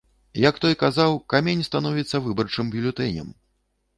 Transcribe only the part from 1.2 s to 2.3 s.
камень становіцца